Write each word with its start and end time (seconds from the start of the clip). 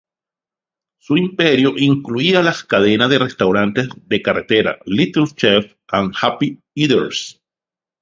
Su 0.97 1.15
imperio 1.15 1.77
incluía 1.77 2.41
las 2.41 2.63
cadenas 2.63 3.07
de 3.11 3.19
restaurantes 3.19 3.87
de 4.07 4.23
carretera 4.23 4.79
"Little 4.87 5.25
Chef" 5.35 5.75
y 5.75 6.11
"Happy 6.19 6.59
Eaters". 6.73 7.39